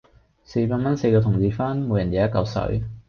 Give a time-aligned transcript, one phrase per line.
[0.43, 2.83] 四百蚊四個同志分，每人有一舊水